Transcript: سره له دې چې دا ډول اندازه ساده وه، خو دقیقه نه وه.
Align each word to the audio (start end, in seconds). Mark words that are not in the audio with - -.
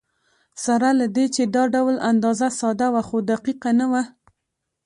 سره 0.63 0.89
له 0.99 1.05
دې 1.15 1.25
چې 1.35 1.43
دا 1.55 1.63
ډول 1.75 1.95
اندازه 2.11 2.47
ساده 2.59 2.87
وه، 2.93 3.01
خو 3.07 3.17
دقیقه 3.31 3.71
نه 3.79 3.85
وه. 3.91 4.03